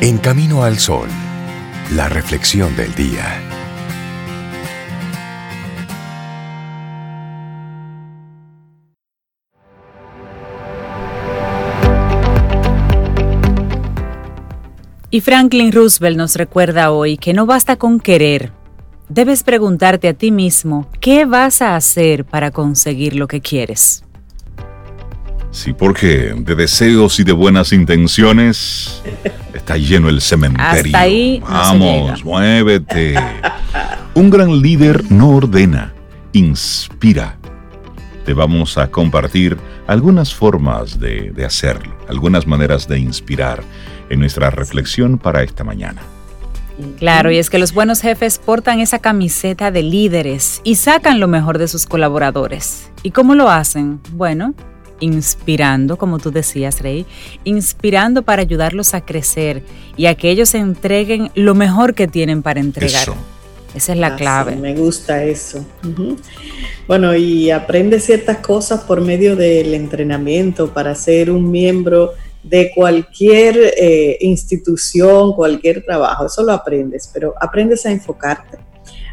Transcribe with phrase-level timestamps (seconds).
[0.00, 1.08] En Camino al Sol,
[1.90, 3.42] la reflexión del día.
[15.10, 18.52] Y Franklin Roosevelt nos recuerda hoy que no basta con querer,
[19.08, 24.04] debes preguntarte a ti mismo qué vas a hacer para conseguir lo que quieres.
[25.50, 29.02] Sí, porque de deseos y de buenas intenciones
[29.54, 30.82] está lleno el cementerio.
[30.86, 33.14] Hasta ahí Vamos, muévete.
[34.14, 35.94] Un gran líder no ordena,
[36.32, 37.38] inspira.
[38.26, 39.56] Te vamos a compartir
[39.86, 43.62] algunas formas de, de hacerlo, algunas maneras de inspirar
[44.10, 46.02] en nuestra reflexión para esta mañana.
[46.98, 51.26] Claro, y es que los buenos jefes portan esa camiseta de líderes y sacan lo
[51.26, 52.90] mejor de sus colaboradores.
[53.02, 54.00] ¿Y cómo lo hacen?
[54.12, 54.54] Bueno,
[55.00, 57.06] inspirando, como tú decías, Rey,
[57.44, 59.62] inspirando para ayudarlos a crecer
[59.96, 63.02] y a que ellos entreguen lo mejor que tienen para entregar.
[63.02, 63.14] Eso.
[63.74, 64.56] Esa es la Ah, sí, clave.
[64.56, 65.64] me gusta eso.
[66.86, 72.12] Bueno, y aprende ciertas cosas por medio del entrenamiento para ser un miembro
[72.42, 76.26] de cualquier eh, institución, cualquier trabajo.
[76.26, 78.58] Eso lo aprendes, pero aprendes a enfocarte,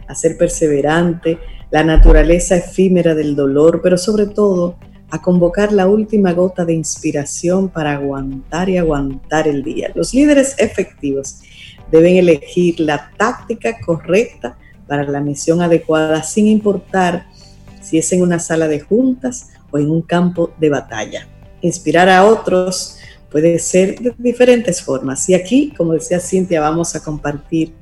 [0.07, 1.37] a ser perseverante,
[1.69, 4.77] la naturaleza efímera del dolor, pero sobre todo
[5.09, 9.91] a convocar la última gota de inspiración para aguantar y aguantar el día.
[9.95, 11.39] Los líderes efectivos
[11.91, 17.27] deben elegir la táctica correcta para la misión adecuada sin importar
[17.81, 21.27] si es en una sala de juntas o en un campo de batalla.
[21.61, 22.97] Inspirar a otros
[23.29, 25.27] puede ser de diferentes formas.
[25.29, 27.73] Y aquí, como decía Cintia, vamos a compartir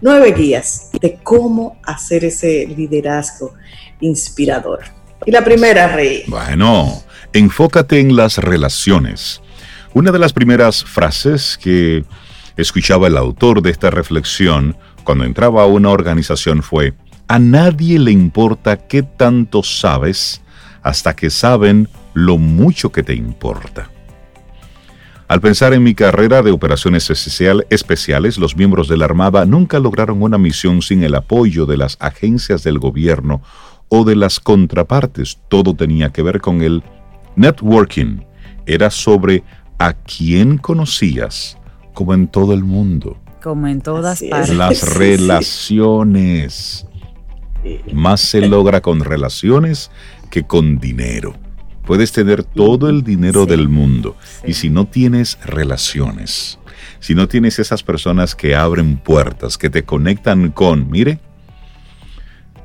[0.00, 3.54] nueve guías de cómo hacer ese liderazgo
[4.00, 4.80] inspirador.
[5.26, 6.24] Y la primera, Rey.
[6.26, 9.40] Bueno, enfócate en las relaciones.
[9.94, 12.04] Una de las primeras frases que
[12.56, 16.94] escuchaba el autor de esta reflexión cuando entraba a una organización fue,
[17.28, 20.42] a nadie le importa qué tanto sabes
[20.82, 23.90] hasta que saben lo mucho que te importa.
[25.26, 29.78] Al pensar en mi carrera de operaciones especial- especiales, los miembros de la Armada nunca
[29.78, 33.42] lograron una misión sin el apoyo de las agencias del gobierno
[33.88, 35.38] o de las contrapartes.
[35.48, 36.82] Todo tenía que ver con el
[37.36, 38.20] networking.
[38.66, 39.42] Era sobre
[39.78, 41.58] a quién conocías,
[41.92, 43.18] como en todo el mundo.
[43.42, 44.30] Como en todas Así es.
[44.30, 44.56] partes.
[44.56, 44.98] Las Sí, sí.
[44.98, 46.86] relaciones.
[47.92, 49.90] Más se logra con relaciones
[50.30, 51.34] que con dinero.
[51.86, 53.50] Puedes tener todo el dinero Sí.
[53.50, 54.42] del mundo Sí.
[54.50, 56.58] y si no tienes relaciones,
[57.00, 61.20] si no tienes esas personas que abren puertas, que te conectan con, mire,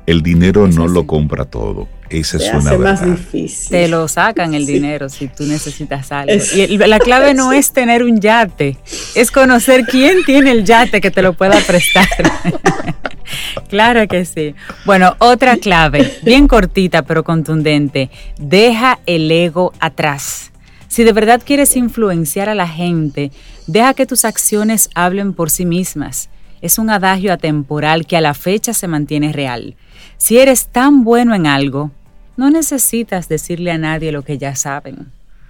[0.06, 1.88] el dinero no lo compra todo.
[2.08, 3.16] Esa es una hace más verdad.
[3.16, 3.70] difícil.
[3.70, 4.72] Te lo sacan el Sí.
[4.72, 6.32] dinero si tú necesitas algo.
[6.32, 8.76] Es- Y el- la clave no es tener un yate,
[9.14, 12.08] es conocer quién tiene el yate que te lo pueda prestar.
[13.68, 14.54] claro que sí.
[14.84, 18.10] Bueno, otra clave, bien cortita pero contundente.
[18.38, 20.50] Deja el ego atrás.
[20.88, 23.30] Si de verdad quieres influenciar a la gente,
[23.68, 26.28] deja que tus acciones hablen por sí mismas.
[26.62, 29.76] Es un adagio atemporal que a la fecha se mantiene real.
[30.18, 31.90] Si eres tan bueno en algo,
[32.36, 35.06] no necesitas decirle a nadie lo que ya saben.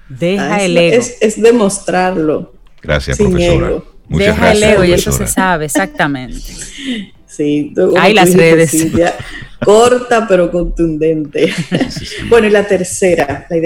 [0.08, 1.02] Deja Ah, el es- ego.
[1.02, 2.54] Es, es demostrarlo.
[2.82, 3.68] Gracias, Sin profesora.
[3.68, 3.84] ego.
[4.08, 4.62] Muchas Deja gracias.
[4.62, 6.40] el ego y eso se sabe exactamente.
[7.30, 8.70] Sí, tú- como Ay, tú las redes.
[8.72, 9.14] Cintia,
[9.64, 11.52] corta pero contundente.
[11.52, 12.06] Sí, sí.
[12.28, 13.56] Bueno, y la tercera, la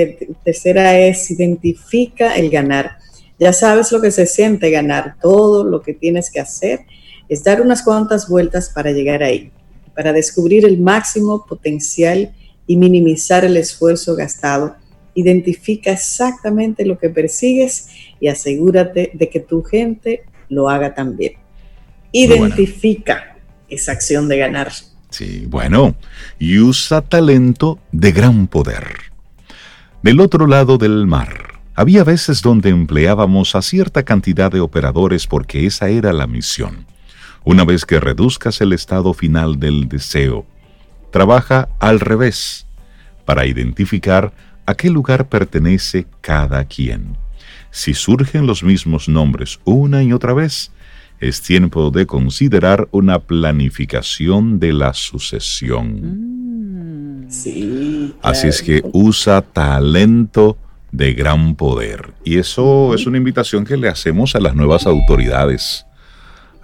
[0.44, 2.98] tercera es identifica el ganar.
[3.38, 5.16] Ya sabes lo que se siente ganar.
[5.20, 6.80] Todo lo que tienes que hacer
[7.28, 9.50] es dar unas cuantas vueltas para llegar ahí,
[9.94, 12.34] para descubrir el máximo potencial
[12.66, 14.76] y minimizar el esfuerzo gastado.
[15.14, 17.88] Identifica exactamente lo que persigues
[18.20, 21.34] y asegúrate de que tu gente lo haga también.
[22.12, 23.36] Identifica
[23.68, 24.72] esa acción de ganar.
[25.10, 25.94] Sí, bueno,
[26.38, 28.84] y usa talento de gran poder.
[30.02, 35.66] Del otro lado del mar, había veces donde empleábamos a cierta cantidad de operadores porque
[35.66, 36.86] esa era la misión.
[37.44, 40.46] Una vez que reduzcas el estado final del deseo,
[41.10, 42.66] trabaja al revés
[43.24, 44.32] para identificar
[44.66, 47.16] a qué lugar pertenece cada quien.
[47.70, 50.70] Si surgen los mismos nombres una y otra vez,
[51.20, 57.24] es tiempo de considerar una planificación de la sucesión.
[57.24, 57.30] Mm.
[57.30, 58.14] Sí.
[58.22, 60.56] Así es que usa talento
[60.92, 62.12] de gran poder.
[62.24, 65.86] Y eso es una invitación que le hacemos a las nuevas autoridades,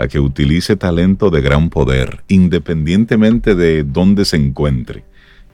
[0.00, 5.04] a que utilice talento de gran poder, independientemente de dónde se encuentre.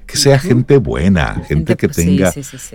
[0.07, 2.33] que sea gente buena, gente, que tenga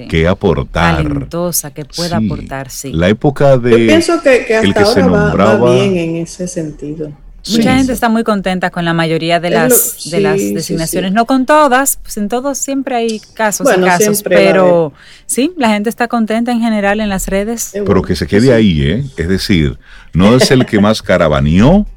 [0.10, 0.98] que aportar.
[0.98, 2.92] Talentosa, que pueda aportar, sí.
[2.92, 3.72] La época de.
[3.72, 7.14] Yo pienso que, hasta el que ahora se nombraba, va, bien en ese sentido.
[7.50, 11.46] Mucha gente está muy contenta con la mayoría de las, de las designaciones, no con
[11.46, 14.94] todas, pues en todos siempre hay casos y casos, pero
[15.26, 17.72] sí, la gente está contenta en general en las redes.
[17.74, 19.04] Pero que se quede ahí, ¿eh?
[19.18, 19.78] Es decir,
[20.14, 21.88] no es el que más carabaneó,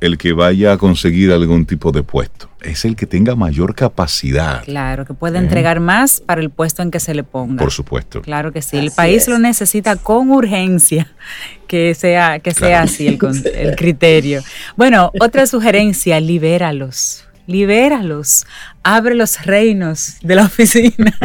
[0.00, 2.48] el que vaya a conseguir algún tipo de puesto.
[2.60, 4.64] Es el que tenga mayor capacidad.
[4.64, 7.62] Claro, que pueda entregar más para el puesto en que se le ponga.
[7.62, 8.22] Por supuesto.
[8.22, 8.76] Claro que sí.
[8.76, 11.12] El país lo necesita con urgencia,
[11.68, 13.18] que sea, que sea así el,
[13.54, 14.42] el criterio.
[14.76, 18.46] Bueno, otra sugerencia, libéralos libéralos,
[18.82, 21.16] abre los reinos de la oficina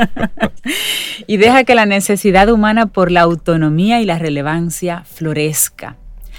[1.27, 5.97] y deja que la necesidad humana por la autonomía y la relevancia florezca.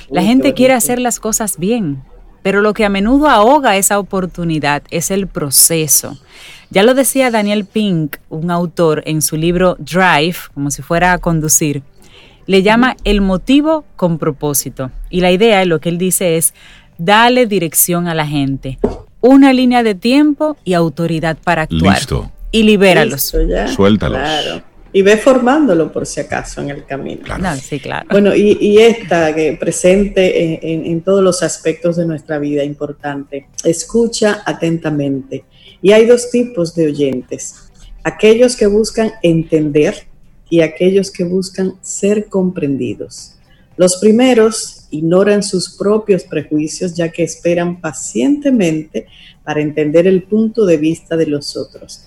[0.08, 2.02] La gente quiere hacer las cosas bien,
[2.44, 6.18] pero lo que a menudo ahoga esa oportunidad es el proceso.
[6.68, 11.18] Ya lo decía Daniel Pink, un autor, en su libro Drive, como si fuera a
[11.18, 11.82] conducir,
[12.46, 14.90] le llama el motivo con propósito.
[15.08, 16.52] Y la idea, lo que él dice es,
[16.98, 18.78] dale dirección a la gente,
[19.22, 21.96] una línea de tiempo y autoridad para actuar.
[21.96, 22.30] Listo.
[22.50, 23.34] Y libéralos.
[23.74, 24.20] Suéltalos
[24.94, 27.22] y ve formándolo por si acaso en el camino.
[27.24, 27.60] Claro.
[27.60, 28.06] sí, claro.
[28.12, 35.44] Bueno, y, esta que presente en, todos los aspectos de nuestra vida importante, escucha atentamente.
[35.82, 37.72] Y hay dos tipos de oyentes,
[38.04, 40.06] aquellos que buscan entender
[40.48, 43.34] y aquellos que buscan ser comprendidos.
[43.76, 49.08] Los primeros ignoran sus propios prejuicios ya que esperan pacientemente
[49.42, 52.04] para entender el punto de vista de los otros,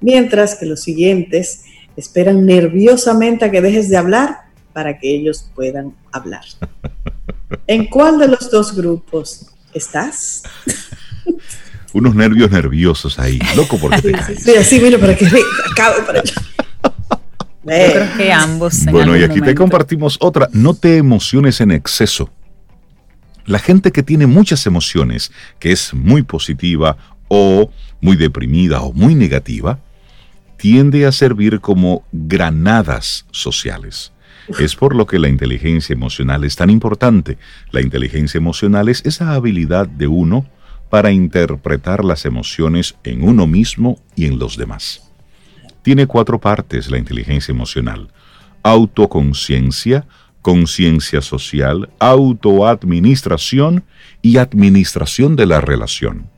[0.00, 1.64] mientras que los siguientes
[1.96, 4.38] esperan nerviosamente a que dejes de hablar
[4.72, 6.44] para que ellos puedan hablar.
[7.66, 10.42] ¿En cuál de los dos grupos estás?
[11.92, 14.44] Unos nervios nerviosos ahí, loco porque te caes.
[14.44, 15.26] Sí, así, mira, para que
[15.72, 16.34] acabe para allá.
[17.62, 18.84] Yo creo que ambos.
[18.86, 20.48] bueno, y aquí te compartimos otra.
[20.52, 22.30] No te emociones en exceso.
[23.44, 26.96] La gente que tiene muchas emociones, que es muy positiva
[27.28, 27.70] o
[28.00, 29.80] muy deprimida o muy negativa,
[30.60, 34.12] tiende a servir como granadas sociales.
[34.58, 37.38] Es por lo que la inteligencia emocional es tan importante.
[37.70, 40.44] La inteligencia emocional es esa habilidad de uno
[40.90, 45.10] para interpretar las emociones en uno mismo y en los demás.
[45.80, 48.08] Tiene cuatro partes la inteligencia emocional.
[48.62, 50.06] Autoconciencia,
[50.42, 53.84] conciencia social, autoadministración
[54.20, 56.28] y administración de la relación.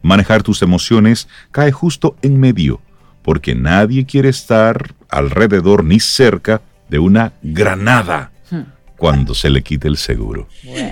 [0.00, 2.80] Manejar tus emociones cae justo en medio
[3.22, 8.62] porque nadie quiere estar alrededor ni cerca de una granada hmm.
[8.96, 10.48] cuando se le quite el seguro.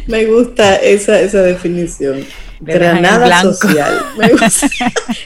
[0.06, 2.24] Me gusta esa, esa definición.
[2.60, 4.04] granada social.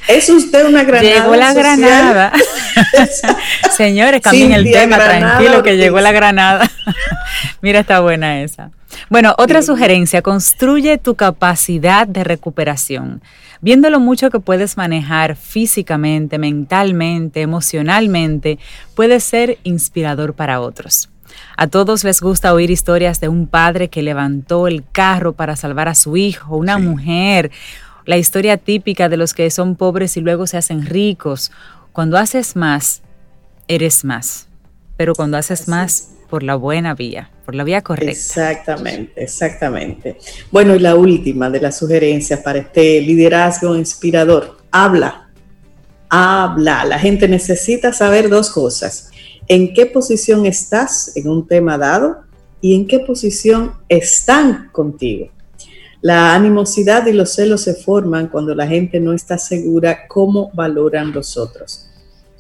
[0.09, 1.15] ¿Es usted una granada?
[1.15, 2.33] Llegó la granada.
[3.77, 6.71] Señores, cambien el tema, tranquilo, que llegó la granada.
[7.61, 8.71] Mira, está buena esa.
[9.11, 13.23] Bueno, otra sugerencia, construye tu capacidad de recuperación
[13.65, 18.59] viendo lo mucho que puedes manejar físicamente, mentalmente, emocionalmente,
[18.95, 21.09] puede ser inspirador para otros.
[21.57, 25.89] A todos les gusta oír historias de un padre que levantó el carro para salvar
[25.89, 27.51] a su hijo, una mujer,
[28.05, 31.51] la historia típica de los que son pobres y luego se hacen ricos.
[31.93, 33.01] Cuando haces más,
[33.67, 34.47] eres más.
[34.99, 38.13] Pero cuando haces más, por la buena vía, por la vía correcta.
[38.13, 40.17] Exactamente, exactamente.
[40.51, 45.31] Bueno, y la última de las sugerencias para este liderazgo inspirador, habla,
[46.09, 46.85] habla.
[46.85, 49.11] La gente necesita saber dos cosas.
[49.49, 52.23] ¿En qué posición estás en un tema dado?
[52.61, 55.29] ¿Y en qué posición están contigo?
[56.01, 61.13] La animosidad y los celos se forman cuando la gente no está segura cómo valoran
[61.13, 61.89] los otros.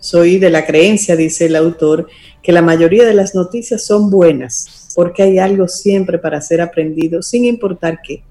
[0.04, 2.08] Soy de la creencia, dice el autor,
[2.42, 7.22] que la mayoría de las noticias son buenas, porque hay algo siempre para ser aprendido,
[7.22, 8.22] sin importar qué.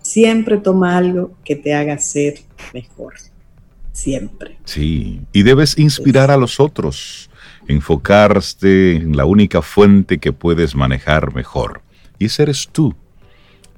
[0.00, 2.38] Siempre toma algo que te haga ser
[2.72, 3.12] mejor.
[3.92, 4.56] Siempre.
[4.64, 7.28] Sí, y debes inspirar a los otros,
[7.66, 11.82] enfocarte en la única fuente que puedes manejar mejor.
[12.18, 12.94] Y ese eres tú,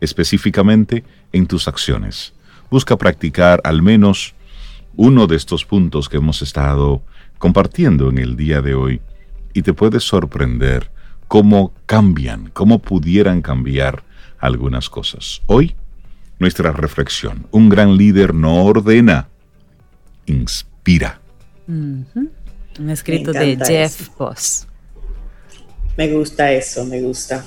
[0.00, 1.02] específicamente
[1.32, 2.32] en tus acciones.
[2.70, 4.36] Busca practicar al menos
[4.94, 7.02] uno de estos puntos que hemos estado
[7.40, 9.00] compartiendo en el día de hoy
[9.54, 10.90] y te puedes sorprender
[11.26, 14.04] cómo cambian, cómo pudieran cambiar
[14.38, 15.40] algunas cosas.
[15.46, 15.74] Hoy,
[16.38, 17.46] nuestra reflexión.
[17.50, 19.28] Un gran líder no ordena,
[20.26, 21.18] inspira.
[21.66, 24.66] Un escrito de Jeff Voss.
[25.96, 27.42] Me gusta eso, me gusta.